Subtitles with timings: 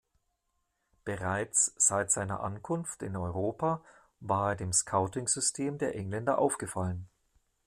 [1.05, 3.83] Bereits seit seiner Ankunft in Europa
[4.19, 7.07] war er dem Scouting-System der Engländer aufgefallen.